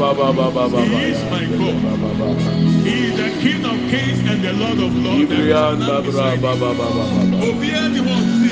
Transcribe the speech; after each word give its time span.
He 0.00 1.10
is 1.12 1.22
my 1.30 1.44
God. 1.46 1.76
He 2.86 2.94
is 3.08 3.16
the 3.20 3.28
King 3.42 3.64
of 3.66 3.78
Kings 3.90 4.20
and 4.30 4.42
the 4.42 4.52
Lord 4.54 4.80
of 4.80 4.92
Lords. 4.96 5.30
Obiara 7.48 8.00
wọn 8.08 8.24
si. 8.40 8.48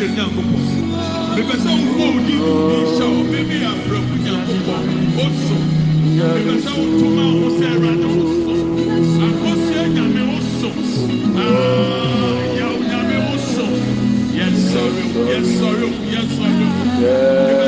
Bẹbẹ 1.37 1.57
sẹ 1.65 1.71
wọn 1.71 1.99
bọ 1.99 2.05
odi 2.17 2.35
nhyɛ 2.37 3.07
o 3.19 3.23
bẹbi 3.33 3.57
abirako 3.71 4.15
nyankopɔ 4.25 4.77
o 5.25 5.27
so. 5.45 5.57
Wọn 6.77 6.89
tuma 6.99 7.25
o 7.45 7.49
sẹ 7.59 7.67
ẹwurade 7.75 8.09
o 8.13 8.21
so. 8.45 8.55
Akɔsia 9.27 9.83
nyame 9.95 10.23
o 10.37 10.39
so. 10.61 10.69
Ah, 11.37 11.43
Aa 11.43 12.41
yawu 12.59 12.81
nyame 12.91 13.17
o 13.33 13.35
so. 13.55 13.65
Yẹ 14.39 14.47
sɔrɔ 14.71 15.05
o 15.19 15.21
yẹ 15.33 15.39
sɔrɔ 15.59 15.87
o 15.89 16.03
yẹ 16.15 16.23
sɔrɔ 16.37 17.68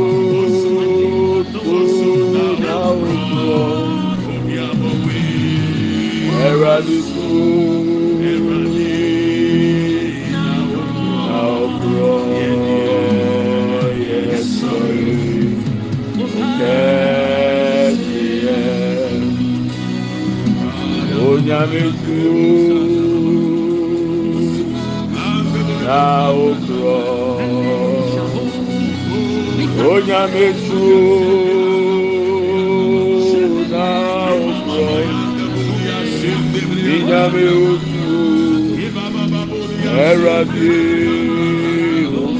Venha, 21.51 21.67
meu 21.67 21.91
Deus, 21.91 23.35
na 25.83 26.29
outrora. 26.29 27.43
Venha, 29.75 30.27
meu 30.29 30.53
Deus, 30.53 30.71
na 33.69 34.31
outrora. 34.31 35.11
Venha, 36.85 37.23
meu 37.31 37.79
era 39.99 40.29
é 40.29 40.45
Deus. 40.45 42.39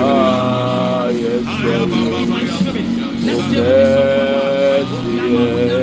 Ah, 0.00 1.08
yes, 1.10 1.42
yes, 1.64 1.88
yes, 3.52 4.88
yes. 5.68 5.81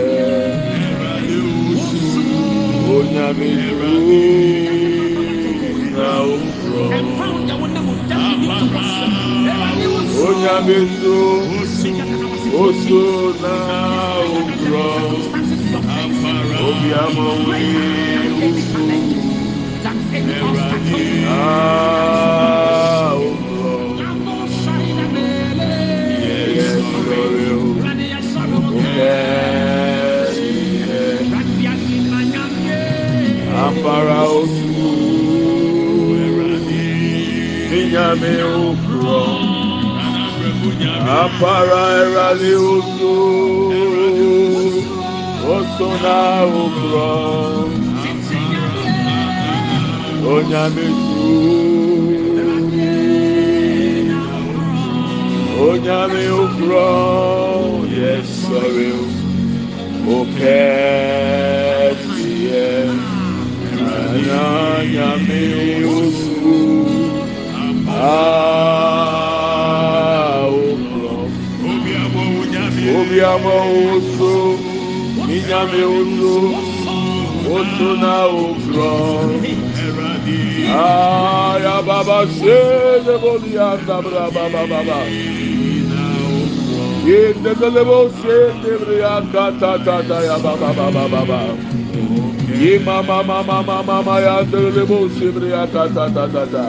Onyamezu 10.27 11.17
osu 12.63 13.01
na 13.41 13.53
ụrọ 14.37 14.87
obi 16.65 16.89
amọwe 17.03 17.59
usu 18.47 18.83
erade. 20.35 22.28
nyame 38.09 38.33
okurɔ 38.67 39.21
apara 41.21 41.83
ɛrade 42.01 42.51
oso 42.73 43.13
oso 45.55 45.87
na 46.03 46.17
okurɔ 46.61 47.11
onyame 50.33 50.85
su 51.03 51.27
onyame 55.67 56.23
okurɔ 56.41 56.87
yɛsɔre 57.97 58.89
opɛtiɛ 60.17 61.57
nana 63.77 64.41
nyame 64.93 65.41
oso 65.97 66.28
obiabɔ 72.99 73.55
wo 73.73 73.95
so 74.15 74.31
minyame 75.27 75.81
wo 75.91 76.01
so 76.17 76.33
wo 77.49 77.57
so 77.75 77.89
na 78.01 78.15
wo 78.33 78.45
korɔ 78.63 78.93
ayababa 80.69 82.19
seebodiandabrabababa 82.37 84.99
yendedelebo 87.09 87.99
seedebreyakatatata 88.19 90.17
yabababababa 90.29 91.41
yimamamamamamama 92.61 94.15
yandelebo 94.25 94.97
sebreya 95.15 95.63
tatatatata 95.73 96.65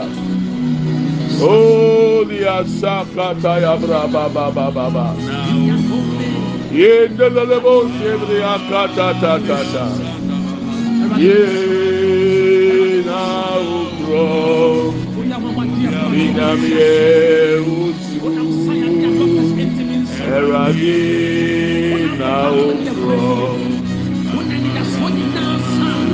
ta. 1.41 1.47
Oh, 1.47 2.25
dia 2.25 2.65
sakata 2.65 3.61
ya 3.61 3.77
bra 3.77 4.07
baba 4.07 4.51
baba. 4.71 5.15
Yendelebo 6.73 7.89
akata 8.43 9.13
ta 9.21 9.39
ta 9.39 9.59
ta. 9.73 9.87
Ukro. 13.61 14.95
Utu. 17.61 18.31
Eradi 20.31 21.01
na 22.19 22.51
ukro. 22.51 23.57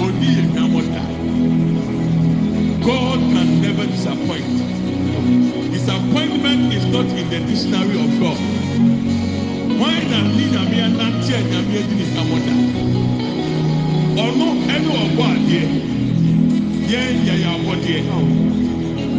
oni 0.00 0.28
enyamota 0.40 1.02
God 2.80 3.20
can 3.32 3.60
never 3.60 3.86
disappoint. 3.86 4.56
Disappointment 5.70 6.72
is 6.72 6.86
not 6.86 7.04
in 7.04 7.28
the 7.28 7.40
dictionary 7.40 7.96
of 8.00 8.10
God. 8.20 8.40
Wọn 9.80 10.10
na 10.10 10.20
ni 10.36 10.44
nyame 10.52 10.80
anante 10.82 11.34
a 11.34 11.40
nyame 11.42 11.76
adi 11.78 11.94
ne 11.94 12.04
nyamota 12.14 12.54
ɔno 14.24 14.46
ɛne 14.74 14.90
ɔbɔ 15.04 15.24
adeɛ 15.34 15.62
yɛn 16.90 17.16
yɛ 17.26 17.34
yɛ 17.42 17.48
abɔdeɛ 17.54 18.00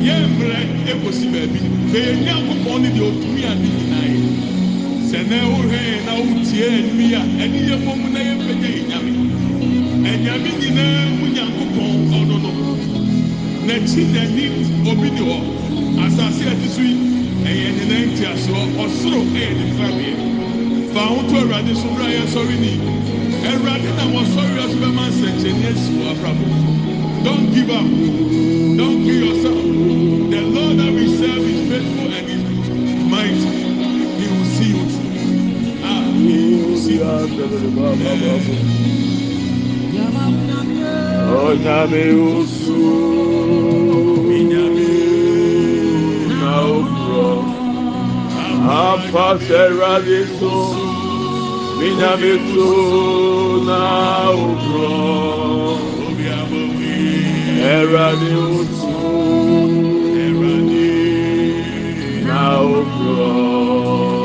yɛn 0.06 0.24
mmerɛ 0.32 0.60
ekosi 0.92 1.26
baabi 1.34 1.60
bɛyɛ 1.92 2.12
nyankopɔn 2.26 2.82
ne 2.82 2.90
deɛ 2.96 3.04
otumi 3.10 3.42
adi 3.52 3.68
nyinaa 3.78 4.06
yɛ 4.14 4.20
sɛ 5.10 5.20
na 5.30 5.38
wohwɛ 5.50 5.78
yɛn 5.90 6.06
na 6.06 6.14
wotie 6.20 6.66
ɛnumi 6.78 7.06
a 7.14 7.22
ɛne 7.44 7.60
yɛ 7.70 7.76
fɔm 7.86 8.02
na 8.14 8.20
yɛ 8.20 8.34
yɛ 8.38 8.42
nyame 8.48 8.81
ɛnyame 10.10 10.50
nyinaa 10.62 11.06
mu 11.20 11.26
nyankopɔn 11.36 11.92
ɔno 12.18 12.36
no. 12.44 12.52
N'akyi 13.66 14.02
n'ani 14.14 14.46
obi 14.90 15.10
ni 15.12 15.22
hɔ. 15.30 15.38
Asase 16.06 16.44
a 16.48 16.54
ɛte 16.54 16.68
so 16.76 16.82
yi 16.82 16.96
ɛyɛ 17.50 17.68
ne 17.78 17.84
nan 17.92 18.16
ti 18.16 18.24
asoɔ 18.26 18.62
ɔsoro 18.84 19.22
ɛyɛ 19.36 19.52
ne 19.60 19.66
fabeɛ 19.78 20.14
fa 20.94 21.02
ho 21.08 21.22
to 21.30 21.36
awurade 21.42 21.74
so 21.76 21.88
wura 21.90 22.08
yɛ 22.18 22.24
sɔre 22.34 22.56
ni. 22.60 22.74
Awurade 23.50 23.90
na 23.98 24.04
wɔsɔre 24.14 24.54
yɛ 24.58 24.66
so 24.72 24.78
bɛma 24.82 25.04
nsɛnkyɛnni 25.12 25.66
asi 25.72 25.92
wɔ 25.98 26.04
abrabɔ 26.12 26.46
don't 27.24 27.52
give 27.54 27.70
up. 27.70 27.86
Don't 28.78 29.04
kill 29.06 29.20
yourself. 29.28 29.62
The 30.32 30.42
lord 30.42 30.78
that 30.80 30.92
we 30.94 31.06
serve 31.18 31.46
is 31.46 31.70
faithful 31.70 32.12
and 32.12 32.30
is 32.30 32.44
mighty. 33.12 33.52
He 34.20 34.28
will 34.28 34.46
see 34.46 34.70
you 34.74 34.90
through. 34.90 35.82
Ah. 35.84 36.04
He 36.14 36.64
will 36.66 36.78
see 36.78 36.98
you 36.98 37.04
onyame 41.44 42.04
usu 42.36 42.82
na 46.40 46.52
okurɔ 46.76 47.28
afa 48.82 49.26
sɛ 49.46 49.60
awurade 49.66 50.20
so 50.38 50.54
menyame 51.78 52.34
so 52.52 52.68
na 53.68 53.80
okurɔ 54.44 54.92
awurade 57.74 58.32
usu 58.58 58.92
na 62.28 62.42
okurɔ 62.76 64.21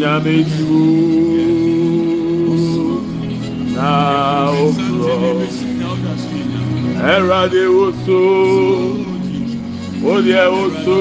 nyame 0.00 0.34
diwo 0.48 0.82
na 3.74 3.90
ofurɔ 4.64 5.16
ɛwurade 7.12 7.62
wo 7.74 7.86
so 8.04 8.20
wodeɛ 10.04 10.44
wo 10.54 10.64
so 10.84 10.98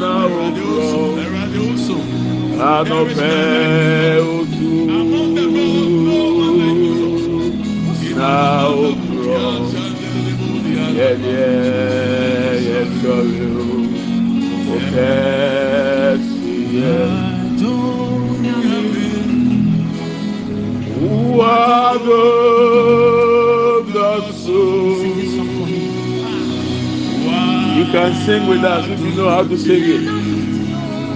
na 0.00 0.12
ofurɔ 0.40 0.88
anɔpɛ 2.72 3.30
wo 4.26 4.38
so 4.56 4.70
na 8.18 8.32
ofurɔ 8.86 9.44
yɛdeɛ 10.96 11.48
yɛsɔre 12.66 13.46
o. 13.60 13.89
can 27.92 28.14
sing 28.24 28.46
with 28.46 28.62
us 28.64 28.86
if 28.88 29.00
you 29.00 29.12
know 29.16 29.28
how 29.28 29.42
to 29.42 29.56
sing 29.58 29.82
it. 29.96 30.04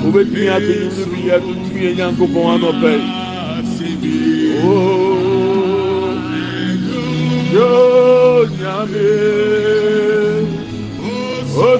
Obetumi 0.07 0.47
atẹ̀yìn 0.57 0.90
ní 0.97 1.04
bi 1.12 1.19
yẹ 1.28 1.37
tuntun 1.45 1.78
yẹn 1.85 1.95
nyanko 1.99 2.25
pọ̀ 2.33 2.43
wọn 2.47 2.62
ọ̀pẹ. 2.71 2.93
Yóò 7.54 8.45
nyàmé, 8.59 9.11
ó 11.69 11.71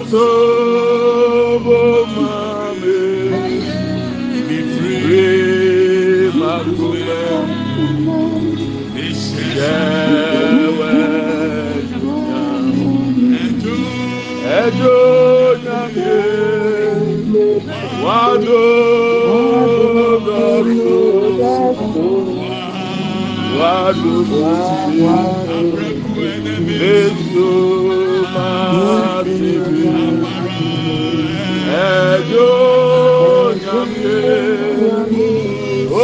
bó 1.65 1.81
máa 2.17 2.69
mé, 2.81 2.99
ìbí 4.39 4.59
máa. 6.41 6.75
ẹjọ 14.65 14.99
nyame 15.65 16.15
wàdó 18.05 18.63
gbàgbó 20.25 20.97
wàdó 23.59 24.15
tìbí 25.03 26.77
ẹjọ 26.97 27.51
máa 28.35 29.23
tìbí 29.25 29.83
ẹjọ 32.01 32.49
nyame 33.63 34.19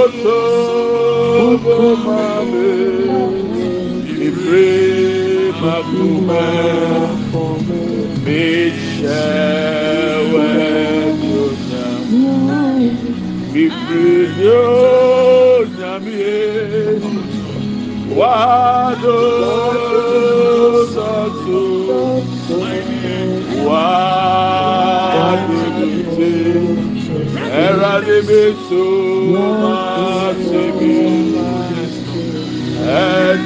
ọtọ 0.00 0.38
gbọmọbẹ 1.62 2.70
ìfẹ́ 4.26 4.68
màkúmẹ. 5.60 6.48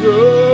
Kú 0.05 0.54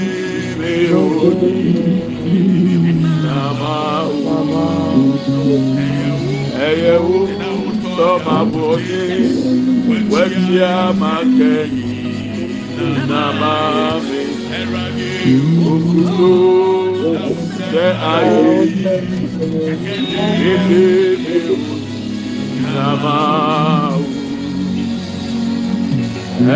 ẹyẹ 6.67 6.93
wo 7.07 7.19
tọ́ba 7.97 8.37
bọ̀ 8.51 8.71
ní 8.87 9.97
wẹ́tíá 10.11 10.73
máa 11.01 11.21
kẹ́yìn 11.37 11.89
nàmá 13.09 13.53
mi 14.07 14.19
òkúrò 15.71 16.33
jẹ́ 17.71 17.89
ayé 18.13 18.39
yìí 18.75 18.95
kéde 20.39 20.85
mi 21.23 21.37
ò 21.53 21.57
nàmá 22.73 23.17
o 23.97 24.03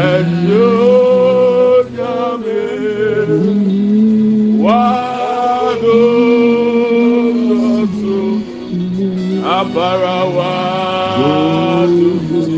ẹ̀dùn. 0.08 1.35
Abarawa 9.86 10.54
tuntun 11.88 12.52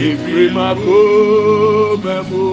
yefiri 0.00 0.46
mako 0.56 0.98
mɛmo 2.04 2.44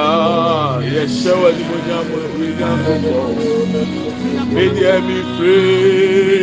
aa 0.00 0.80
yɛhyɛ 0.92 1.32
wɔ 1.40 1.46
animonyam 1.52 2.06
ɛfiri 2.20 2.48
nyankopɔ 2.58 3.14
medeɛ 4.54 4.94
mi 5.06 5.18
firi 5.34 6.40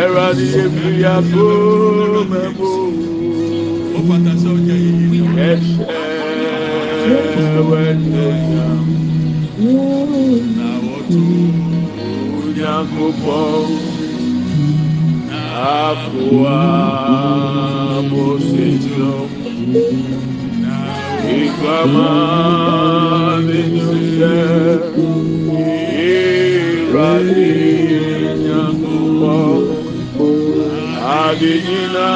ẹ̀rọ 0.00 0.26
ni 0.36 0.46
èmi 0.62 0.86
yà 1.02 1.14
come 1.30 2.42
mu, 2.56 2.70
ẹ̀ṣẹ́wẹ́ 7.08 7.88
Nyankopɔ 12.58 13.38
akoa 15.78 16.58
mositio 18.10 19.12
ìgbàmà 21.38 22.08
nìyẹn 23.46 24.80
ìrọ̀lì 26.10 27.50
Nyankopɔ 27.66 28.17
adeyina 31.28 32.06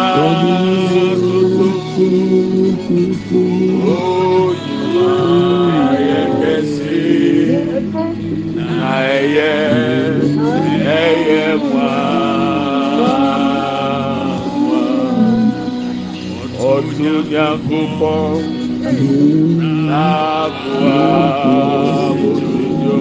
oyinma 3.96 5.08
ayɛ 5.90 6.20
kɛse 6.40 7.00
ayɛ 8.96 9.50
ɛyɛ 11.00 11.42
mua 11.68 11.90
ɔtun 16.70 17.16
yakubɔ 17.34 18.14
n'abua 19.88 20.98
onidzo 22.28 22.98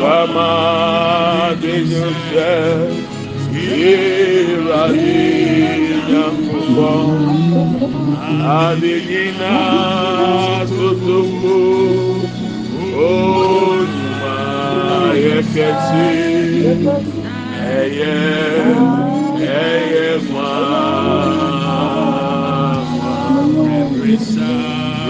wama 0.00 0.48
adidzo 1.48 2.06
sɛ. 2.28 2.50
Iradi 3.72 5.24
nyankubo 6.08 6.92
adigina 8.60 9.54
tutumu 10.68 11.58
onyuma 13.08 14.36
yekesi 15.24 16.06
eye 17.76 18.16
eye 19.62 20.08
mwa 20.30 20.52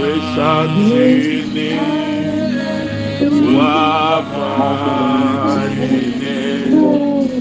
risatini 0.04 1.70
wapa 3.56 4.50
ine. 5.84 7.13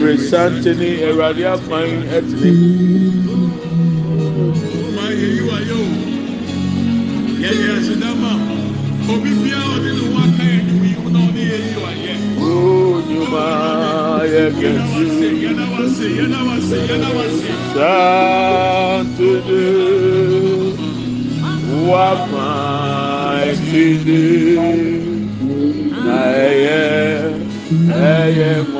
bresa 0.00 0.42
ne 0.78 0.90
awurade 1.08 1.44
afan 1.54 1.90
ɛtene. 2.16 2.50
ọmọ 4.86 5.00
ayé 5.06 5.26
yìí 5.34 5.42
wá 5.48 5.56
yẹ 5.68 5.74
o 5.80 5.86
yẹ 7.42 7.50
yẹ 7.62 7.68
ẹsẹ 7.78 7.94
dábàá 8.02 8.32
obi 9.12 9.30
bíi 9.40 9.52
àwọn 9.60 9.74
ọdún 9.76 9.94
ni 9.98 10.04
wọn 10.14 10.28
ká 10.36 10.44
yẹn 10.52 10.62
níbi 10.68 10.88
yìí 10.94 11.08
náà 11.14 11.26
ní 11.34 11.42
yẹn 11.50 11.62
yìí 11.66 11.76
wá 11.84 11.90
yẹ. 12.04 12.14
Onyuma 12.48 13.44
yẹ 14.34 14.44
kẹsí. 14.60 15.28
Yẹ́nà 15.42 15.64
wá 15.72 15.82
sí, 15.96 16.06
yẹ́nà 16.18 16.38
wá 16.48 16.54
sí, 16.68 16.76
yẹ́nà 16.88 17.08
wá 17.16 17.24
sí. 17.38 17.48
Sántúndé 17.74 19.66
wà 21.88 22.06
máa 22.32 23.44
ṣe 23.66 23.84
dé. 24.06 24.22
Na 26.04 26.18
ẹyẹ 26.48 26.82
ẹyẹ 28.16 28.50
mọ. 28.72 28.79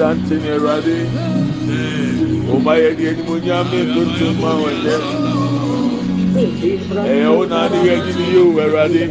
asante 0.00 0.34
ne 0.42 0.50
awurade 0.56 0.96
ɔma 2.54 2.72
yɛ 2.82 2.90
deɛ 2.98 3.08
animonyam 3.12 3.66
ne 3.72 3.78
ntontom 3.88 4.34
ma 4.42 4.50
wɔn 4.60 4.76
dɛ 4.84 4.94
ɛyɛ 7.10 7.28
wo 7.36 7.42
na 7.50 7.60
ne 7.68 7.78
yɛ 7.86 7.92
adi 8.00 8.12
ne 8.18 8.24
yie 8.32 8.40
o 8.40 8.48
awurade 8.64 9.04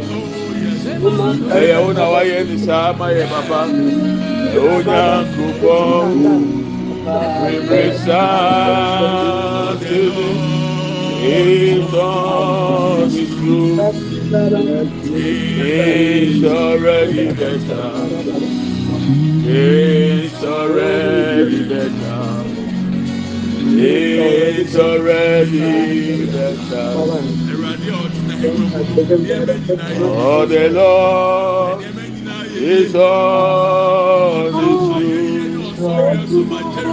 ɛyɛ 1.58 1.76
wo 1.84 1.90
na 1.92 2.04
wayɛ 2.12 2.38
ne 2.48 2.56
saa 2.66 2.92
ma 2.98 3.06
yɛ 3.16 3.24
papa 3.30 3.60
onya 4.66 5.02
nkuropɔn 5.30 6.10
bebree 7.38 7.92
saa 8.04 9.76
te 9.78 9.98
mu 10.14 10.26
etɔn 11.30 13.08
ne 13.14 13.22
kuro 13.36 13.94
it's 15.22 16.44
already 16.44 17.24
better. 17.38 18.69
Ìṣọ̀rẹ́ 19.52 21.44
ní 21.50 21.60
bẹ̀tà. 21.70 22.18
It's 23.82 24.76
already 24.76 26.26
better. 26.26 26.92
Oh, 30.02 30.44
the 30.46 30.68
Lord 30.70 31.84
is 32.56 32.94
on 32.94 34.52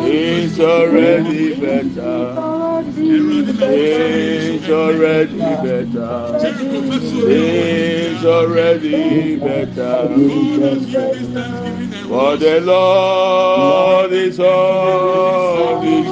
His 0.04 0.50
It's 0.50 0.60
already 0.60 1.56
better. 1.60 2.57
It's 3.50 4.68
already 4.70 5.38
better. 5.38 6.38
It's 7.30 8.26
already 8.26 9.38
better. 9.38 10.10
For 12.08 12.36
the 12.36 12.62
Lord 12.62 14.12
is 14.12 14.40
on 14.40 15.82
His 15.82 16.08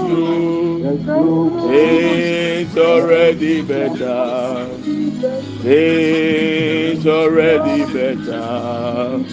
It's 1.67 2.77
already 2.77 3.61
better. 3.63 4.69
It's 5.67 7.05
already 7.05 7.85
better. 7.91 9.25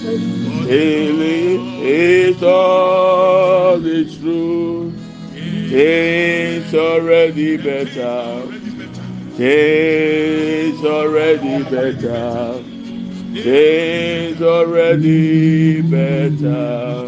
It's 0.75 2.43
all 2.43 3.79
the 3.79 4.05
truth. 4.05 4.95
It's 5.35 6.52
already 6.75 7.57
better. 7.57 8.43
It's 9.39 10.85
already 10.85 11.63
better. 11.65 12.63
It's 13.35 14.41
already 14.41 15.83
better. 15.83 17.07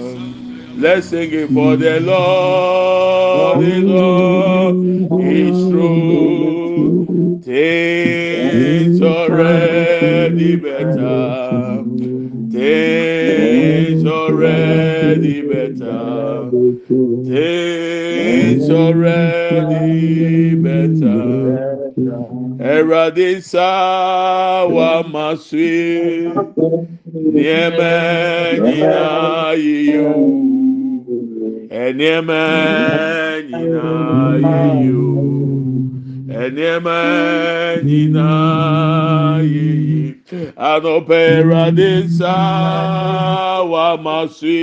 Let's 0.77 1.09
sing 1.09 1.31
it 1.33 1.51
for 1.51 1.77
the 1.77 2.01
Lord 2.01 3.65
is 3.65 3.91
all 3.91 5.21
is 5.21 5.71
true. 5.71 7.41
It's 7.47 9.01
already 9.01 10.57
better. 10.57 11.85
It's 12.51 13.24
already 14.25 15.43
better. 15.43 16.51
It's 17.27 18.71
already 18.71 20.55
better. 20.55 21.91
Erade 22.59 23.43
sawa 23.43 25.03
maswe 25.13 26.33
nieme 27.15 27.95
nyina 28.63 29.53
yiyo 29.53 30.15
enieme 31.71 32.45
nyina 33.49 33.87
yiyo 34.45 35.44
enieme 36.43 37.01
nyina 37.85 38.29
yiyi 39.43 40.15
anope 40.57 41.15
erade 41.39 42.09
sawa 42.19 43.87
maswe 44.05 44.63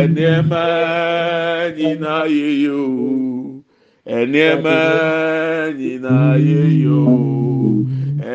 enieme 0.00 0.64
nyina 1.76 2.14
yiyo 2.34 2.82
ẹniẹmẹ 4.06 4.78
nyina 5.78 6.16
yeyo 6.48 7.02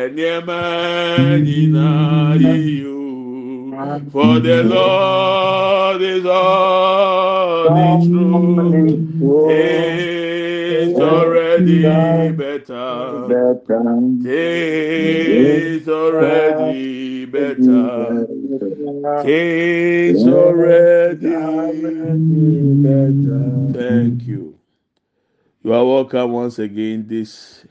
ẹniẹmẹ 0.00 0.60
nyina 1.46 1.86
yeyo 2.44 2.96
for 4.12 4.40
the 4.40 4.62
lord 4.64 6.00
is 6.02 6.24
all 6.24 7.64
the 7.76 7.90
truth. 8.06 8.98
It's 10.80 10.98
already 11.00 11.47
better. 12.32 13.26
it's 14.24 15.88
already 15.88 17.24
better. 17.24 18.26
it's 19.24 20.26
already 20.26 21.28
better. 22.82 23.72
thank 23.78 24.22
you. 24.22 24.58
You 25.62 25.72
are 25.72 25.84
welcome 25.84 26.32
once 26.32 26.58
again. 26.58 27.06
This 27.06 27.64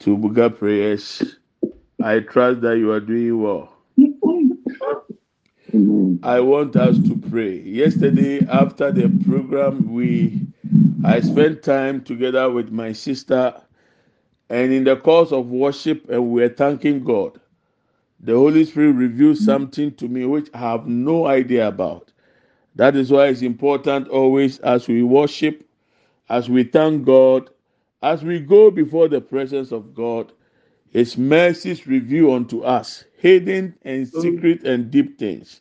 to 0.00 0.16
Buga 0.16 0.56
prayers. 0.56 1.22
I 2.02 2.20
trust 2.20 2.60
that 2.60 2.78
you 2.78 2.92
are 2.92 3.00
doing 3.00 3.42
well. 3.42 3.75
Mm-hmm. 5.72 6.24
I 6.24 6.40
want 6.40 6.76
us 6.76 6.98
to 7.08 7.16
pray. 7.30 7.60
Yesterday 7.60 8.46
after 8.48 8.92
the 8.92 9.08
program 9.28 9.92
we 9.92 10.46
I 11.04 11.20
spent 11.20 11.62
time 11.62 12.02
together 12.04 12.50
with 12.50 12.70
my 12.70 12.92
sister 12.92 13.54
and 14.50 14.72
in 14.72 14.84
the 14.84 14.96
course 14.96 15.32
of 15.32 15.48
worship 15.48 16.08
and 16.10 16.30
we 16.30 16.42
were 16.42 16.48
thanking 16.48 17.04
God. 17.04 17.40
The 18.20 18.34
Holy 18.34 18.64
Spirit 18.64 18.92
revealed 18.92 19.38
something 19.38 19.92
to 19.96 20.08
me 20.08 20.26
which 20.26 20.48
I 20.54 20.58
have 20.58 20.86
no 20.86 21.26
idea 21.26 21.68
about. 21.68 22.12
That 22.76 22.96
is 22.96 23.10
why 23.10 23.28
it's 23.28 23.42
important 23.42 24.08
always 24.08 24.58
as 24.60 24.88
we 24.88 25.02
worship 25.02 25.64
as 26.28 26.50
we 26.50 26.64
thank 26.64 27.04
God, 27.04 27.50
as 28.02 28.24
we 28.24 28.40
go 28.40 28.70
before 28.70 29.08
the 29.08 29.20
presence 29.20 29.72
of 29.72 29.94
God, 29.94 30.32
His 30.96 31.18
mercies 31.18 31.86
reveal 31.86 32.32
unto 32.32 32.62
us 32.62 33.04
hidden 33.18 33.74
and 33.84 34.08
secret 34.08 34.64
and 34.64 34.90
deep 34.90 35.18
things. 35.18 35.60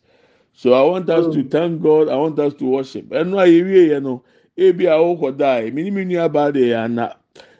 So 0.53 0.71
I 0.71 0.81
want 0.89 1.09
us 1.09 1.27
to 1.35 1.43
thank 1.43 1.81
God. 1.81 2.07
I 2.07 2.15
want 2.15 2.39
us 2.39 2.53
to 2.53 2.63
worship. 2.65 3.09
Ẹnu 3.09 3.35
ayé 3.43 3.65
wie 3.67 3.89
yẹn 3.91 4.03
no, 4.03 4.23
ebi 4.57 4.87
a 4.87 4.95
ọkọ 4.95 5.37
da 5.37 5.59
yẹ, 5.59 5.73
mi 5.73 5.83
ni 5.83 5.91
mi 5.91 6.05
nua 6.05 6.29
baa 6.31 6.51
de 6.51 6.59
yẹ 6.69 6.75
ana. 6.85 7.17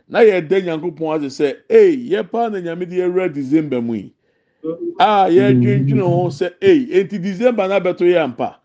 Na 0.07 0.19
yẹ 0.21 0.39
dẹ 0.49 0.61
nyankopɔn 0.61 1.25
ase 1.25 1.27
sɛ, 1.43 1.55
ee 1.69 1.91
yɛ 2.11 2.31
paa 2.31 2.47
na 2.49 2.59
nyame 2.61 2.85
de 2.89 2.95
yɛwura 2.95 3.33
December 3.33 3.81
mu 3.81 3.95
yi. 3.95 4.13
A 4.97 5.27
yɛ 5.27 5.59
dwendwene 5.61 5.99
ho 6.01 6.29
sɛ, 6.29 6.53
ee 6.61 6.87
eti 7.01 7.17
December 7.21 7.67
na 7.67 7.81
bɛto 7.81 8.07
yɛ 8.07 8.23
ampa. 8.23 8.55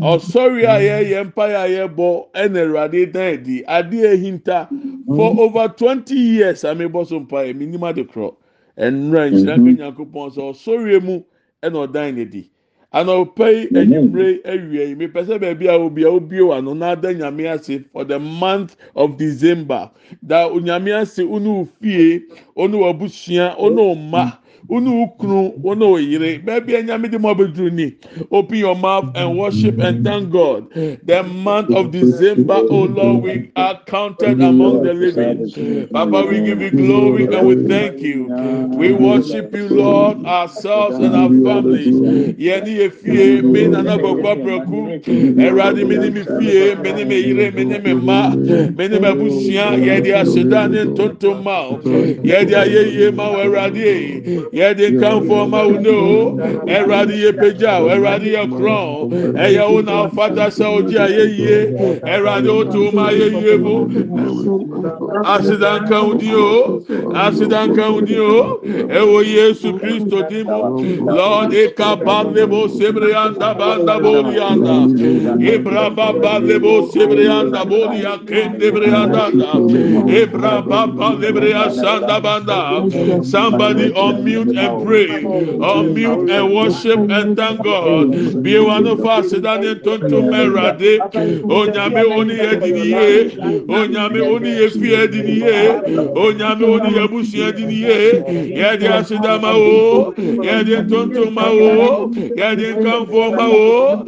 Ɔsɔre 0.00 0.64
a 0.66 0.76
yɛyɛ 0.80 1.24
mpaeɛ 1.28 1.54
a 1.54 1.66
yɛbɔ 1.68 2.26
ɛna 2.34 2.58
Awurade 2.64 3.12
dan 3.12 3.34
adi 3.34 3.62
adeɛ 3.64 4.14
ehinta 4.16 4.68
for 5.06 5.38
over 5.38 5.68
twenty 5.76 6.14
years 6.16 6.62
amebɔ 6.64 7.06
so 7.06 7.20
mpaeɛ 7.20 7.54
mi 7.54 7.66
nim 7.66 7.84
ade 7.84 8.08
korɔ 8.08 8.34
ɛnura 8.78 9.30
nhyira 9.30 9.56
nka 9.60 9.72
nyankopɔn 9.78 10.30
sɛ 10.34 10.40
ɔsɔre 10.50 11.02
mu 11.04 11.22
ɛna 11.62 11.86
ɔdan 11.86 12.14
n'adi 12.16 12.48
anɔpɛ 12.94 13.46
yi 13.52 13.68
enyimire 13.80 14.40
awia 14.44 14.84
yi 14.88 14.94
mepɛ 14.94 15.20
sɛ 15.26 15.38
beebi 15.38 15.68
a 15.68 15.74
obi 15.78 16.02
a 16.04 16.08
obie 16.10 16.40
wa 16.42 16.60
no 16.60 16.72
n'ada 16.74 17.12
nyame 17.14 17.44
ase 17.46 17.84
for 17.92 18.04
the 18.04 18.18
month 18.18 18.76
of 18.96 19.16
December. 19.18 19.90
Da 20.26 20.48
onyame 20.48 20.90
ase 21.02 21.18
ofie 21.18 22.22
ɔne 22.56 22.74
wabusua 22.80 23.56
ɔne 23.58 23.58
ɔma 23.58 23.58
wone 23.58 23.76
wo 23.76 24.32
kunu 24.68 25.52
wone 25.62 25.84
wo 25.84 25.98
yere 25.98 26.38
baabi 26.38 26.76
a 26.76 26.82
nyame 26.82 27.10
de 27.10 27.18
mo 27.18 27.28
abɛduru 27.34 27.72
ni. 27.72 27.94
Open 28.30 28.58
your 28.58 28.74
mouth 28.76 29.10
and 29.14 29.38
worship 29.38 29.78
and 29.78 30.04
thank 30.04 30.30
god. 30.30 30.70
The 31.04 31.22
month 31.22 31.70
of 31.74 31.90
december 31.90 32.54
oh 32.70 32.84
lord 32.84 33.22
we 33.22 33.50
are 33.56 33.80
counted 33.86 34.40
among 34.40 34.82
the 34.82 34.94
living. 34.94 35.88
Papa 35.92 36.26
we 36.28 36.40
give 36.40 36.60
you 36.60 36.70
glory 36.70 37.26
and 37.26 37.46
we 37.46 37.68
thank 37.68 38.00
you. 38.00 38.24
We 38.76 38.92
worship 38.92 39.54
you 39.54 39.68
lord 39.68 40.24
ourselves 40.24 40.96
and 40.96 41.14
our 41.14 41.28
families. 41.28 41.94
Yɛne 42.38 42.76
yɛ 42.78 42.92
fie 42.92 43.42
me 43.42 43.66
nana 43.68 43.98
bɔkɔ 43.98 44.28
aburaku 44.32 45.04
ɛwurade 45.36 45.86
me 45.86 45.96
ne 45.96 46.10
me 46.10 46.22
fie 46.40 46.74
aseda 50.14 50.68
ne 50.70 50.84
ntontom 50.84 51.42
ma 51.42 51.68
ayɛyie 52.24 53.14
ma 53.14 53.28
o 53.30 53.34
ɛwurade 53.44 54.53
yɛde 54.58 54.86
kanfo 55.00 55.34
ɔma 55.44 55.60
wo 55.68 55.76
ne 55.84 55.90
o. 55.90 56.38
Ɛwurade 56.66 57.14
yɛ 57.22 57.30
pagya 57.40 57.72
o. 57.82 57.88
ɛwurade 57.94 58.28
yɛ 58.36 58.42
korɔn 58.54 59.34
ɛyɛ 59.34 59.64
wo 59.72 59.80
na 59.82 59.92
afata 60.06 60.46
sɛ 60.56 60.66
ogye 60.78 60.98
a 60.98 61.08
yɛyie 61.16 61.58
ɛwurade 62.02 62.48
o 62.48 62.64
to 62.72 62.90
ma 62.92 63.10
yɛyie 63.10 63.54
mu 63.60 63.74
aseda 65.24 65.70
nka 65.82 65.98
wo 66.06 66.14
di 66.14 66.34
o. 66.34 66.82
Aseda 67.14 67.66
nka 67.68 68.06
di 68.06 68.18
o. 68.18 68.60
Ɛwɔ 68.98 69.18
yesu 69.26 69.72
kristo 69.78 70.22
di 70.28 70.42
mu 70.44 70.58
lord 71.06 71.52
eka 71.52 71.96
ba 72.04 72.22
lebo 72.34 72.68
sebre 72.68 73.14
anda 73.14 73.54
ba 73.54 73.74
anda 73.78 73.98
bo 74.00 74.20
li 74.22 74.38
anda. 74.38 74.76
Ebra 75.52 75.90
ba 75.94 76.12
sebre 76.92 77.26
anda 77.28 77.64
bo 77.64 77.90
li 77.90 78.02
akende 78.04 78.70
bre 78.72 78.88
anda 78.90 79.24
ebra 80.18 80.62
ba 80.68 80.86
asanda 81.66 82.20
banda 82.22 83.24
somebody 83.24 83.92
on 83.92 84.24
mute 84.24 84.43
unmute 84.44 84.58
and 84.58 84.86
pray 84.86 85.08
unmute 85.24 86.30
and 86.30 86.54
worship 86.54 86.98
and 87.10 87.36
thank 87.36 87.62
God 87.62 88.08
bí 88.42 88.54
wọn 88.66 88.84
no 88.84 88.96
fa 88.96 89.16
asedane 89.20 89.74
tontom 89.84 90.30
ẹwurade 90.30 90.92
onyame 91.58 92.02
oni 92.18 92.34
yẹ 92.34 92.60
di 92.62 92.72
ni 92.72 92.84
yie 92.92 93.30
onyame 93.68 94.20
oni 94.34 94.48
yẹ 94.60 94.68
fi 94.70 94.88
yẹ 94.94 95.06
di 95.12 95.22
ni 95.22 95.34
yie 95.40 95.58
onyame 96.14 96.64
oni 96.74 96.90
yẹ 96.96 97.04
busu 97.10 97.36
yẹ 97.38 97.52
di 97.56 97.64
ni 97.66 97.74
yie 97.74 98.22
yẹ 98.60 98.76
di 98.80 98.86
asedama 98.86 99.52
o 99.54 100.12
yẹ 100.46 100.64
di 100.66 100.76
tontom 100.90 101.34
ma 101.34 101.46
o 101.50 102.10
yẹ 102.36 102.56
di 102.56 102.66
nkanfo 102.72 103.30
ma 103.36 103.46
o 103.48 104.04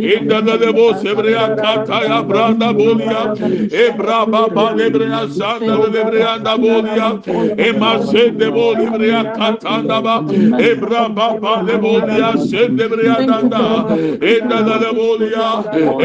inda 0.00 0.40
da 0.40 0.56
de 0.56 0.72
bo 0.72 0.92
sebreya 0.94 1.56
kata 1.56 2.04
ya 2.08 2.22
branda 2.22 2.72
bolia 2.72 3.34
e 3.72 3.90
braba 3.96 4.48
ba 4.54 4.74
lebreya 4.74 5.28
sanda 5.28 5.76
lebreya 5.94 6.42
da 6.42 6.56
bolia 6.56 7.20
e 7.58 7.72
masse 7.72 8.30
de 8.38 8.50
bo 8.50 8.72
lebreya 8.74 9.34
kata 9.36 9.82
da 9.86 10.00
ba. 10.00 10.16
E 10.58 10.74
braba 10.74 11.38
ba 11.40 11.62
le 11.62 11.76
bolia 11.78 12.32
sen 12.48 12.76
de 12.76 12.88
breya 12.88 13.16
danda 13.26 13.86
inda 14.20 14.58
da 14.66 14.78
de 14.78 14.90
bolia 14.98 15.48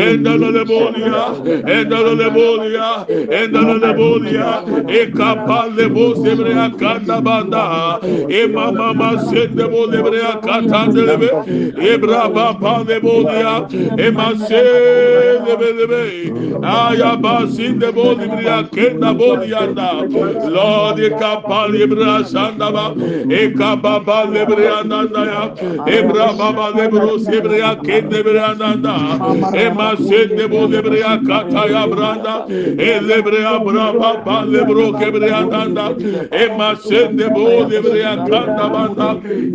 inda 0.05 0.37
da 0.39 0.51
de 0.51 0.63
bolia 0.65 1.23
inda 1.75 1.99
da 2.05 2.15
de 2.15 2.29
bolia 2.29 2.89
inda 3.39 3.61
da 3.69 3.77
de 3.79 3.93
bolia 3.97 4.49
e 4.89 5.11
kapa 5.11 5.69
le 5.75 5.89
bo 5.89 6.13
sebreya 6.15 6.69
kata 6.79 7.21
banda 7.21 7.99
e 8.29 8.47
mama 8.47 8.93
masse 8.93 9.47
de 9.55 9.67
bo 9.67 9.87
lebreya 9.87 10.41
kata 10.41 10.91
de 10.91 11.17
be. 11.17 11.29
E 11.91 11.97
braba 11.97 12.53
ba 12.59 12.83
le 12.87 12.99
bolia 12.99 13.67
emase 14.05 14.63
lebelebe 15.45 16.03
aya 16.63 17.15
basin 17.21 17.79
de 17.79 17.91
bol 17.91 18.15
ibriya 18.15 18.69
kenda 18.71 19.13
bol 19.17 19.39
yanda 19.43 19.89
Lord 20.49 20.97
ekapa 20.99 21.67
libra 21.71 22.23
sanda 22.25 22.71
ba 22.71 22.85
ekapa 23.29 24.05
ba 24.05 24.25
libriya 24.25 24.83
nanda 24.85 25.23
ya 25.25 25.43
ebra 25.97 26.27
baba 26.37 26.67
lebro 26.77 27.17
sebriya 27.19 27.75
kende 27.83 28.17
libriya 28.23 28.57
nanda 28.57 28.95
emase 29.65 30.27
de 30.37 30.47
bol 30.47 30.67
libriya 30.67 31.19
kata 31.27 31.63
ya 31.71 31.87
branda 31.87 32.35
elebriya 32.77 33.59
braba 33.65 34.11
ba 34.25 34.37
lebro 34.45 34.91
kebriya 34.99 35.41
nanda 35.49 35.85
emase 36.31 37.01
de 37.17 37.29
bol 37.29 37.65
libriya 37.69 38.15
kanda 38.29 38.65
banda 38.73 39.09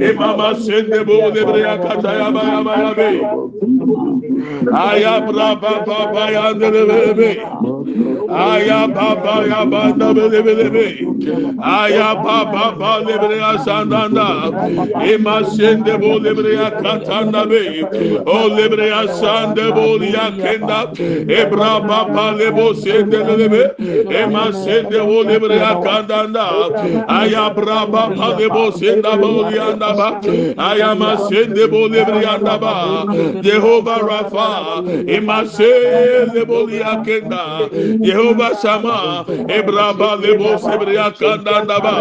emama 0.09 0.55
sende 0.55 1.05
bol 1.05 1.31
libriya 1.33 1.75
kata 1.83 2.11
ya 2.21 2.31
ba 2.31 2.43
ya 2.53 2.61
ba 2.63 2.75
ya 2.83 2.95
be. 2.95 4.20
Aya 4.73 5.21
braba 5.27 5.85
baba 5.87 6.31
ya 6.31 6.53
delebe. 6.53 7.41
Aya 8.31 8.89
baba 8.89 9.47
ya 9.47 9.65
banda 9.65 10.15
belebelebe. 10.15 10.87
Aya 11.63 12.15
baba 12.15 12.77
baba 12.79 13.01
lebre 13.07 13.37
ya 13.39 13.59
sandanda. 13.59 14.29
İma 15.15 15.45
sende 15.45 16.03
bu 16.03 16.25
lebre 16.25 16.55
ya 16.55 16.71
katanda 16.83 17.51
be. 17.51 17.85
O 18.27 18.57
lebre 18.57 18.87
ya 18.87 19.09
sande 19.09 19.77
bu 19.77 20.05
ya 20.05 20.31
kenda. 20.37 20.93
Ebra 21.29 21.89
baba 21.89 22.39
lebo 22.39 22.75
sende 22.75 23.19
lebe. 23.39 23.75
İma 24.25 24.53
sende 24.53 25.07
bu 25.07 25.29
lebre 25.29 25.57
ya 25.57 25.81
kandanda. 25.81 26.47
Aya 27.09 27.57
braba 27.57 28.11
baba 28.17 28.73
sende 28.73 29.23
bu 29.23 29.47
yanda 29.57 29.99
ba. 29.99 30.21
Aya 30.59 30.95
ma 30.95 31.17
sende 31.17 31.73
bu 31.73 31.91
ba. 32.61 33.05
Jehovah 33.43 34.10
Rafa 34.11 34.83
ema 35.09 35.47
sende 35.47 36.45
bo 36.47 36.69
ya 36.69 37.03
kenda 37.05 37.71
Jehovah 38.03 38.53
Shama 38.61 39.25
ebraba 39.49 40.11
lebo 40.23 40.59
ba 40.63 42.01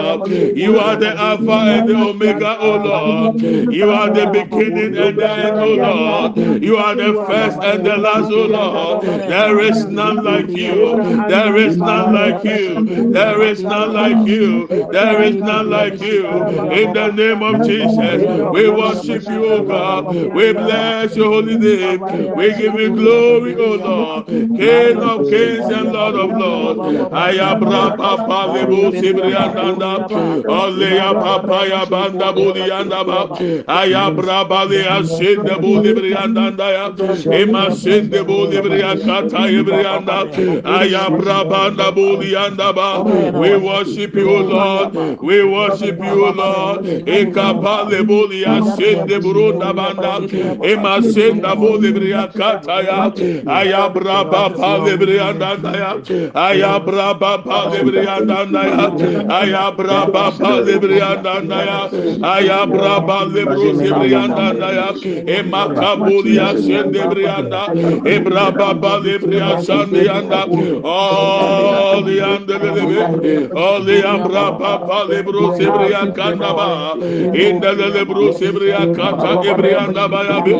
you 0.55 0.79
are 0.79 0.95
the 0.95 1.17
alpha 1.17 1.51
and 1.51 1.89
the 1.89 1.95
omega 1.95 2.57
o 2.59 2.77
lord. 2.77 3.41
You 3.41 3.89
are 3.91 4.09
the 4.09 4.25
beginning 4.27 4.97
and 4.97 5.17
the 5.17 5.29
end 5.29 5.57
o 5.57 5.75
lord. 5.75 6.63
You 6.63 6.77
are 6.77 6.95
the 6.95 7.13
first 7.27 7.57
and 7.61 7.85
the 7.85 7.97
last 7.97 8.31
o 8.31 8.45
lord. 8.45 9.01
There 9.03 9.59
is 9.59 9.85
none 9.85 10.23
like 10.23 10.49
you. 10.49 10.97
There 11.27 11.55
is 11.57 11.77
none 11.77 12.13
like 12.13 12.43
you. 12.43 13.11
There 13.11 13.41
is 13.43 13.61
none 13.61 13.93
like 13.93 14.27
you. 14.27 14.67
There 14.67 15.23
is 15.23 15.35
none 15.35 15.69
like 15.69 16.01
you. 16.01 16.27
In 16.71 16.93
the 16.93 17.11
name 17.11 17.43
of 17.43 17.65
jesus 17.65 18.21
we 18.53 18.69
worship 18.69 19.23
you 19.29 19.45
o 19.45 19.63
god. 19.63 20.07
We 20.33 20.53
bless 20.53 21.15
your 21.15 21.31
holy 21.31 21.57
name 21.57 21.98
we 22.35 22.53
give 22.55 22.73
you 22.75 22.95
glory 22.95 23.55
o 23.55 23.75
lord. 23.75 24.27
King 24.27 25.01
of 25.01 25.27
kings 25.29 25.67
and 25.71 25.91
lord 25.91 26.15
of 26.15 26.29
lords. 26.31 26.79
Ayabra 27.11 27.97
papa 27.97 28.53
lebo 28.53 28.91
sibriandanda 28.91 30.07
oleya 30.47 31.13
papa 31.13 31.65
ya 31.67 31.85
banda 31.85 32.31
bulianda 32.33 33.03
ba 33.05 33.19
ayabra 33.67 34.47
bale 34.49 34.83
asende 34.87 35.55
bulibriandanda 35.61 36.67
ya 36.71 36.85
ema 37.39 37.71
sende 37.71 38.23
bulibriakata 38.23 39.49
ibrianda 39.51 40.27
ayabra 40.63 41.43
banda 41.49 41.91
bulianda 41.91 42.73
ba 42.73 43.03
we 43.39 43.57
worship 43.57 44.13
you 44.15 44.29
o 44.29 44.39
lord. 44.41 45.19
We 45.21 45.43
worship 45.43 45.97
you 45.99 46.25
o 46.25 46.31
lord. 46.31 46.85
Ekapale 46.85 48.03
bulia 48.03 48.63
sende 48.75 49.19
burunda 49.19 49.73
banda 49.73 50.19
libria 51.81 52.27
kataya 52.37 52.99
aya 53.47 53.89
braba 53.95 54.43
pa 54.57 54.71
libria 54.85 55.33
dandaya 55.41 55.91
aya 56.35 56.79
braba 56.79 57.33
pa 57.45 57.59
libria 57.73 58.15
dandaya 58.29 58.85
aya 59.39 59.65
braba 59.77 60.25
pa 60.39 60.51
libria 60.67 61.11
dandaya 61.23 61.79
aya 62.23 62.59
braba 62.67 63.17
libro 63.33 63.71
libria 63.79 64.23
dandaya 64.37 64.87
e 65.35 65.41
makabulia 65.43 66.47
sende 66.57 67.01
brianda 67.11 67.63
e 68.05 68.19
braba 68.19 68.69
pa 68.81 68.97
libria 68.99 69.57
sandianda. 69.65 70.45
Oh 70.83 72.01
the 72.05 72.21
ande 72.21 72.55
lebe 72.63 73.49
oh 73.55 73.83
the 73.83 74.01
braba 74.25 74.71
pa 74.87 75.03
libro 75.09 75.51
libria 75.57 76.01
kandaba. 76.13 76.95
Indele 77.33 77.87
libro 77.93 78.31
libria 78.39 78.81
kata 78.95 79.31
libria 79.43 79.87
ndaba 79.91 80.19
ya 80.29 80.39
be. 80.41 80.53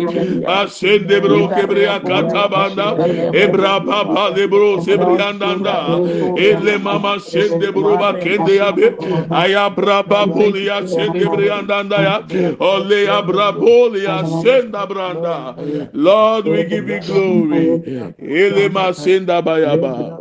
Asende 0.46 1.09
bro 1.22 1.50
kebria 1.50 2.00
kata 2.06 2.48
banda 2.50 2.98
ebra 3.34 3.80
papa 3.86 4.30
libro 4.36 4.78
librianda 4.86 6.04
ele 6.36 6.78
mama 6.78 7.20
sende 7.20 7.72
bruba 7.74 8.14
kende 8.20 8.56
yabe 8.62 8.88
aya 9.32 9.70
braba 9.70 10.28
bolia 10.28 10.86
sende 10.88 11.30
brianda 11.30 11.84
ya 12.02 12.16
ole 12.60 13.04
ya 13.06 13.22
brabolia 13.22 14.26
senda 14.26 14.86
branda 14.88 15.56
lord 15.94 16.48
we 16.48 16.64
give 16.64 16.88
you 16.90 17.00
glory 17.02 17.82
ele 18.20 18.70
ma 18.70 18.92
senda 18.94 19.42
bayaba 19.42 20.14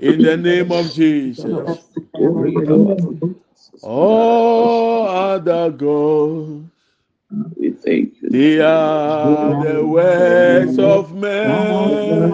in 0.00 0.22
the 0.22 0.36
name 0.36 0.70
of 0.72 0.92
jesus 0.92 1.80
all 3.82 5.06
other 5.08 5.70
gods 5.70 6.64
We 7.30 7.70
thank 7.70 8.22
you. 8.22 8.30
They 8.30 8.60
are 8.60 9.64
the 9.64 9.84
words 9.84 10.78
of 10.78 11.14
men. 11.14 12.32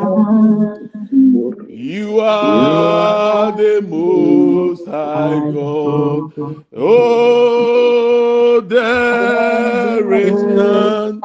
You 1.69 2.21
are 2.21 3.53
the 3.57 3.81
most 3.89 4.87
high 4.87 5.51
God. 5.51 6.65
Oh, 6.77 8.61
there 8.61 10.13
is 10.13 10.43
none 10.43 11.21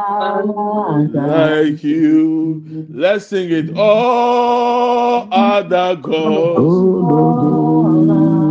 like 1.13 1.83
you. 1.83 2.87
Let's 2.89 3.27
sing 3.27 3.51
it. 3.51 3.77
All 3.77 5.27
other 5.31 5.95
gods. 5.97 6.97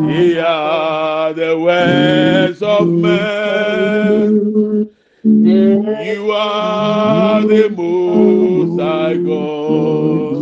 They 0.09 0.38
are 0.38 1.33
the 1.33 1.59
words 1.59 2.62
of 2.62 2.87
men. 2.87 4.76
You 5.27 6.31
are 6.31 7.43
the 7.43 7.69
most 7.71 8.81
high 8.81 9.17
God. 9.17 10.37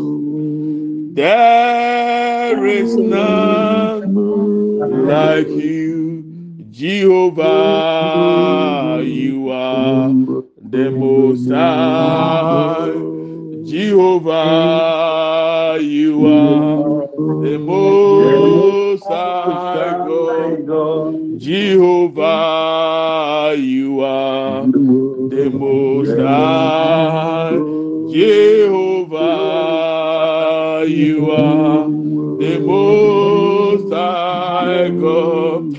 There 1.17 2.67
is 2.67 2.95
none 2.95 4.15
like 5.07 5.49
you, 5.49 6.23
Jehovah. 6.71 7.43
You 9.03 9.49
are 9.49 10.11
the 10.61 10.91
most 10.91 11.49
high, 11.51 12.93
Jehovah. 13.65 14.59
You 15.81 16.27
are 16.27 17.09
the 17.43 17.59
most 17.59 19.07
high 19.07 20.05
God, 20.07 21.39
Jehovah. 21.39 22.64
Jehovah. 28.11 29.25
You 30.89 31.31
are 31.31 31.85
the 32.39 32.59
most 32.61 33.93
high 33.93 34.89
God, 34.89 35.75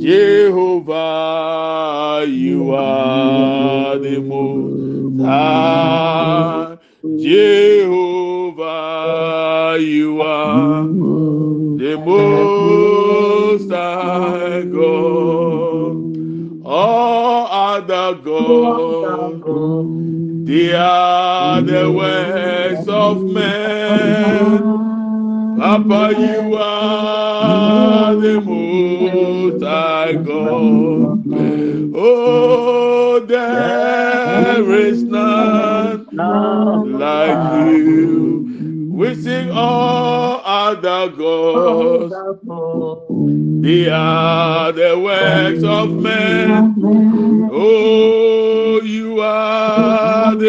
Jehovah. 0.00 2.24
You 2.28 2.72
are 2.72 3.98
the 3.98 4.20
most 4.20 5.26
high, 5.26 6.78
Jehovah. 7.18 7.90
You 9.80 10.20
are 10.20 10.50
they 20.50 20.72
are 20.74 21.62
the 21.62 21.92
works 21.92 22.88
of 22.88 23.22
men. 23.22 24.58
Papa, 25.60 26.12
you 26.18 26.56
are 26.56 28.16
the 28.16 28.40
most 28.40 29.62
high 29.62 30.14
God. 30.14 31.22
Oh, 31.94 33.20
there 33.20 34.72
is 34.72 35.04
none 35.04 36.08
like 36.98 37.66
you. 37.68 38.88
We 38.90 39.14
sing 39.14 39.52
all 39.52 40.42
other 40.44 41.10
gods. 41.10 42.12
They 43.62 43.88
are 43.88 44.72
the 44.72 44.98
works 44.98 45.62
of 45.62 45.90
men. 45.90 46.74
Oh, 47.52 48.29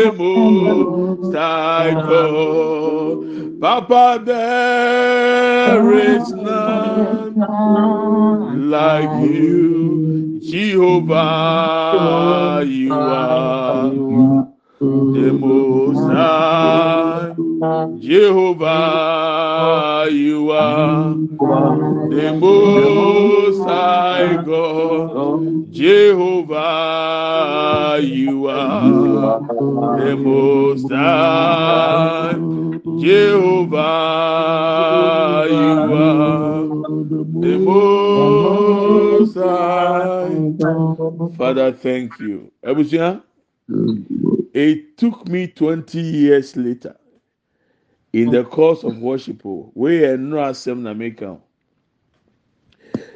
the 0.04 0.12
most 0.14 1.36
high 1.36 1.92
God. 1.94 3.62
Papa, 3.62 4.20
there 4.26 5.92
is 5.94 6.32
none 6.32 7.36
like 8.72 9.30
you. 9.30 10.40
Jehovah, 10.42 12.64
you 12.66 12.92
are 12.94 13.90
the 14.80 15.34
most 15.40 16.00
high. 16.12 17.36
Jehovah, 18.00 20.08
you 20.12 20.50
are 20.52 21.14
the 22.10 22.34
most 22.40 23.60
high 23.68 24.42
God. 24.44 25.72
Jehovah, 25.72 26.60
you 28.02 28.48
are 28.48 29.11
are. 29.24 29.42
Father, 41.38 41.72
thank 41.72 42.20
you. 42.20 42.52
It 44.54 44.98
took 44.98 45.28
me 45.28 45.48
20 45.48 46.00
years 46.00 46.56
later 46.58 46.96
in 48.14 48.32
the 48.32 48.44
course 48.44 48.84
of 48.84 48.98
worship 48.98 49.46
o 49.46 49.72
wei 49.76 50.18
no 50.18 50.38
asɛm 50.38 50.82
na 50.82 50.94
meka 50.94 51.28
o 51.32 51.42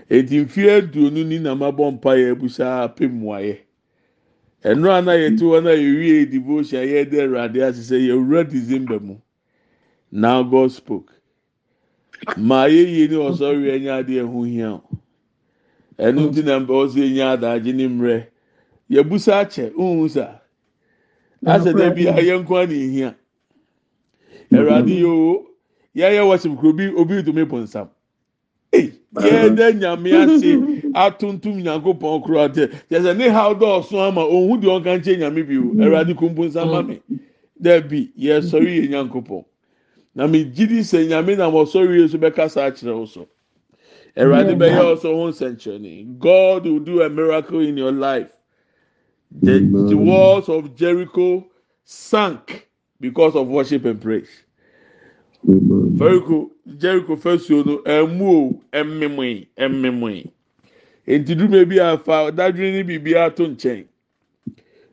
eti 0.10 0.40
mfe 0.46 0.72
aduonu 0.72 1.24
ni 1.24 1.40
na 1.40 1.56
nnura 4.74 5.04
na 5.04 5.14
yɛtu 5.14 5.42
wɔn 5.54 5.68
a 5.68 5.76
yɛwie 5.76 6.30
devotion 6.32 6.82
yɛ 6.84 7.10
de 7.10 7.18
awurade 7.22 7.62
ase 7.62 7.82
sɛ 7.92 7.98
yɛwura 8.08 8.50
december 8.50 9.00
mu. 9.00 9.16
Now 10.12 10.44
god 10.44 10.72
spoke. 10.72 11.12
Maa 12.38 12.66
yɛ 12.68 12.88
yie 12.88 13.08
ne 13.08 13.16
ɔsɔre 13.16 13.70
ɛnyɛ 13.78 13.92
adeɛ 14.04 14.32
ho 14.32 14.44
hia 14.44 14.72
o. 14.74 14.84
Ɛnu 16.00 16.34
ti 16.34 16.42
na 16.42 16.60
mbɛ 16.60 16.74
ɔsɛ 16.74 17.00
ɛnyɛ 17.10 17.38
adagye 17.38 17.74
ne 17.76 17.88
mmerɛ 17.88 18.28
yɛbusa 18.90 19.42
akyɛ 19.46 19.74
ohun 19.78 20.10
sa. 20.10 20.40
N'asɛ 21.44 21.74
dɛ 21.74 21.96
bi 21.96 22.04
ayɛ 22.06 22.40
nko 22.44 22.56
ara 22.58 22.68
ne 22.68 22.88
hia. 22.90 23.16
Awurade 24.52 24.90
yɛ 25.02 25.06
o. 25.06 25.48
Yɛayɛ 25.96 26.24
wɔsɛm 26.26 26.58
kuro 26.60 26.74
bi 26.74 26.88
obi 26.96 27.22
ntoma 27.22 27.46
ipɔ 27.46 27.62
nsam. 27.64 27.90
Ee. 28.74 28.82
Hey! 28.82 28.94
Yɛda 29.16 29.72
nyame 29.80 30.12
ase 30.14 30.52
atuntum 30.94 31.62
nyankopɔn 31.62 32.24
koro 32.24 32.40
ate. 32.42 32.70
Kyerɛ 32.90 33.18
ne 33.18 33.30
ha 33.30 33.54
dɔɔso 33.54 34.08
ama 34.08 34.22
ohun 34.22 34.62
deɛ 34.62 34.82
ɔnka 34.82 35.00
nkyɛn 35.00 35.20
nyame 35.20 35.48
bi 35.48 35.58
o 35.58 35.72
awurade 35.84 36.16
kumpu 36.16 36.46
nsam 36.50 36.72
ma 36.72 36.82
mi 36.82 37.02
dɛbi 37.62 38.12
yɛsɔre 38.20 38.70
yɛ 38.82 38.90
nyankopɔn. 38.90 39.46
Na 40.16 40.28
mi 40.28 40.46
gyidi 40.46 40.80
sɛ 40.80 41.08
nyame 41.08 41.38
na 41.38 41.50
wɔsɔre 41.50 42.00
yɛ 42.00 42.10
so 42.10 42.18
bɛkasa 42.18 42.68
akyerɛ 42.72 42.98
wo 42.98 43.06
so. 43.06 43.28
Awurade 44.18 44.56
bɛyɛ 44.58 44.96
ɔsɔ 44.96 45.02
ho 45.04 45.30
nsɛnkyerɛnne. 45.32 46.20
God 46.20 46.66
will 46.66 46.80
do 46.80 47.02
a 47.02 47.10
miracle 47.10 47.60
in 47.60 47.78
your 47.78 47.92
life. 47.92 48.30
The 49.42 49.60
the 49.90 49.98
walls 49.98 50.48
of 50.48 50.76
jericho 50.76 51.46
sank 51.84 52.70
because 53.02 53.36
of 53.36 53.48
worship 53.48 53.84
and 53.86 54.00
praise. 54.02 54.45
Jericho 55.48 56.52
Jericho 56.80 57.18
fasuo 57.18 57.64
no 57.66 57.78
ɛmu 57.84 58.26
o 58.28 58.62
ɛmemui 58.74 59.48
ɛmemui 59.58 60.26
nti 61.08 61.36
dume 61.36 61.66
bi 61.70 61.80
afa 61.80 62.32
dadwiri 62.32 62.72
ne 62.74 62.84
biribi 62.84 63.16
ato 63.16 63.46
nkyɛn 63.48 63.86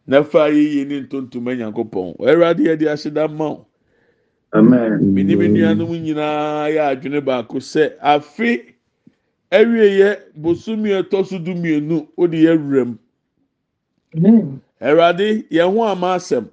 n'afa 0.09 0.49
yiyi 0.51 0.85
ne 0.87 1.01
ntontoma 1.03 1.55
nyanko 1.57 1.85
pɔn 1.93 2.17
ɛwurade 2.19 2.63
yɛ 2.67 2.79
de 2.79 2.87
ahyeda 2.91 3.29
ma 3.29 3.47
o. 3.51 3.67
Mini 5.01 5.37
mi 5.37 5.49
nuanom 5.49 5.91
nyinaa 5.91 6.69
yɛ 6.69 6.81
adwene 6.93 7.21
baako 7.25 7.59
sɛ 7.61 7.97
afe 8.01 8.75
ɛwie 9.51 9.87
yɛ 10.01 10.19
bosomi 10.37 10.91
ɛtɔ 11.01 11.27
so 11.27 11.39
du 11.39 11.55
mienu 11.55 12.07
o 12.19 12.27
de 12.27 12.39
yɛ 12.45 12.59
wuram. 12.59 12.99
Ɛwurade 14.81 15.47
yɛn 15.51 15.73
ho 15.75 15.83
ama 15.85 16.17
asɛm. 16.17 16.49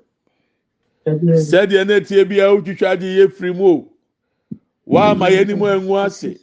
Sɛdeɛ 1.17 1.87
na 1.87 1.93
etie 1.95 2.23
bi 2.27 2.39
a 2.39 2.49
wotwitwa 2.53 2.89
agye 2.91 3.17
yɛ 3.25 3.31
firi 3.31 3.53
mu 3.55 3.65
o. 3.65 3.87
Wama 4.87 5.29
yɛn 5.29 5.41
anim 5.41 5.59
angu 5.63 5.97
ase. 6.05 6.37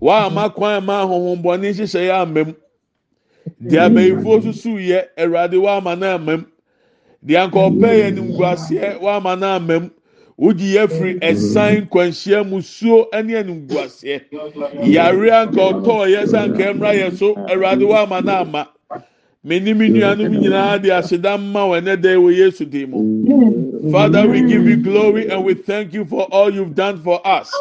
Wama 0.00 0.54
kwan 0.54 0.84
ma 0.84 1.02
ahohombɔne 1.04 1.72
nhyehyɛ 1.72 2.00
yɛ 2.08 2.22
ama 2.22 2.44
mu 2.44 2.54
deɛ 3.62 3.80
abɛyifoɔ 3.88 4.42
susu 4.42 4.78
yɛ 4.78 5.08
awurade 5.18 5.56
wama 5.60 5.96
na 5.98 6.14
ama 6.14 6.36
mu 6.38 6.44
deɛ 7.24 7.44
anka 7.44 7.58
ɔpɛ 7.58 7.88
yɛ 7.98 8.04
animguaseɛ 8.08 9.00
wama 9.00 9.38
na 9.38 9.56
ama 9.56 9.80
mu 9.80 9.90
wogyi 10.38 10.74
yɛ 10.74 10.88
firi 10.88 11.20
ɛsan 11.20 11.86
nkwanhyia 11.88 12.44
musuo 12.48 13.08
ɛne 13.12 13.36
animguaseɛ. 13.40 14.20
Yare 14.84 15.30
anka 15.30 15.60
ɔtɔɔ 15.60 16.08
yɛ 16.08 16.22
sɛ 16.26 16.38
anka 16.44 16.72
ɛmra 16.72 16.92
yɛ 17.00 17.16
so 17.16 17.34
awurade 17.34 17.84
wama 17.86 18.24
na 18.24 18.40
ama 18.40 18.68
menim 19.44 19.78
nuanom 19.78 20.32
nyinaa 20.34 20.78
de 20.82 20.88
aseda 20.94 21.38
mma 21.38 21.60
wɔ 21.68 21.74
ɛnɛ 21.80 21.94
dɛ 22.02 22.12
wɔ 22.16 22.30
yesu 22.38 22.64
din 22.64 22.90
mu 22.90 23.92
father 23.92 24.26
we 24.28 24.40
give 24.42 24.66
you 24.68 24.76
glory 24.76 25.28
and 25.30 25.44
we 25.44 25.54
thank 25.54 25.92
you 25.92 26.04
for 26.04 26.22
all 26.32 26.52
you've 26.52 26.74
done 26.74 26.96
for 27.02 27.20
us. 27.26 27.52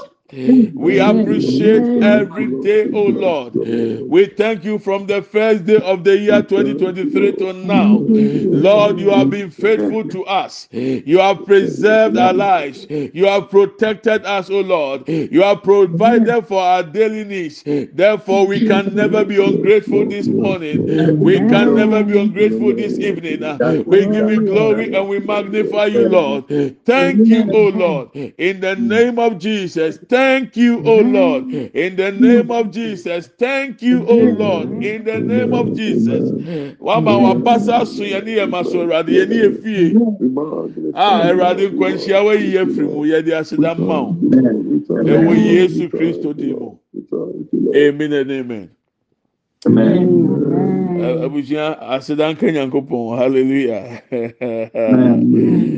We 0.75 0.99
appreciate 0.99 1.89
every 2.01 2.47
day, 2.47 2.87
oh 2.93 3.05
Lord. 3.07 3.53
We 4.07 4.25
thank 4.27 4.63
you 4.65 4.79
from 4.79 5.07
the 5.07 5.21
first 5.21 5.65
day 5.65 5.77
of 5.77 6.03
the 6.03 6.17
year 6.17 6.41
2023 6.41 7.33
to 7.33 7.53
now. 7.53 8.05
Lord, 8.51 8.99
you 8.99 9.09
have 9.09 9.29
been 9.29 9.49
faithful 9.51 10.05
to 10.05 10.25
us. 10.25 10.67
You 10.71 11.19
have 11.19 11.45
preserved 11.45 12.17
our 12.17 12.33
lives. 12.33 12.87
You 12.89 13.25
have 13.27 13.49
protected 13.49 14.25
us, 14.25 14.49
oh 14.49 14.61
Lord. 14.61 15.07
You 15.07 15.41
have 15.43 15.63
provided 15.63 16.43
for 16.47 16.61
our 16.61 16.83
daily 16.83 17.23
needs. 17.23 17.63
Therefore, 17.93 18.47
we 18.47 18.61
can 18.61 18.95
never 18.95 19.25
be 19.25 19.43
ungrateful 19.43 20.05
this 20.05 20.29
morning. 20.29 20.85
We 21.19 21.41
can 21.41 21.73
never 21.75 22.03
be 22.03 22.19
ungrateful 22.19 22.73
this 22.73 22.99
evening. 22.99 23.61
We 23.85 24.05
give 24.07 24.29
you 24.29 24.39
glory 24.41 24.91
and 24.93 25.07
we 25.09 25.19
magnify 25.19 25.85
you, 25.87 26.05
Lord. 26.05 26.45
Thank 26.85 27.29
you, 27.29 27.49
oh 27.51 27.69
Lord. 27.69 28.09
In 28.37 28.59
the 28.61 28.75
name 28.75 29.19
of 29.19 29.39
Jesus. 29.39 29.97
Thank 29.97 30.22
you, 30.55 30.79
O 30.79 30.81
mm. 30.81 31.03
mm. 31.03 31.03
mm. 31.03 31.13
Lord. 31.13 31.43
In 31.75 31.95
the 31.95 32.11
name 32.11 32.51
of 32.51 32.71
Jesus. 32.71 33.27
Thank 33.27 33.81
you, 33.81 34.05
O 34.07 34.15
Lord. 34.15 34.69
In 34.83 35.03
the 35.03 35.19
name 35.19 35.53
of 35.53 35.75
Jesus. 35.75 36.31
Wama 36.79 37.17
wapasa 37.17 37.85
so 37.85 38.03
yɛ 38.03 38.23
ne 38.25 38.35
yɛ 38.35 38.49
ma 38.49 38.63
so 38.63 38.85
Awurade 38.85 39.09
yɛ 39.09 39.27
ne 39.29 39.35
yɛ 39.35 39.63
fie. 39.63 39.95
A 40.93 41.31
Awurade 41.31 41.69
nkwanhyia 41.71 42.25
wa 42.25 42.33
yi 42.33 42.53
afiri 42.57 42.87
mu 42.89 43.05
yɛ 43.05 43.23
de 43.25 43.31
aseda 43.31 43.75
mma 43.75 44.01
wo. 44.01 44.15
Ɛwɔ 45.03 45.33
Yesu 45.37 45.89
Kristo 45.89 46.33
di 46.35 46.53
mu. 46.53 46.77
Amen 47.75 48.13
and 48.13 48.31
amen. 48.31 48.69
Amen. 49.65 50.99
Eh, 50.99 51.07
eh, 51.07 51.25
Abusua 51.25 51.79
aseda 51.79 52.33
nka 52.33 52.51
Nyankopɔn. 52.51 53.17
Hallelujah. 53.17 54.01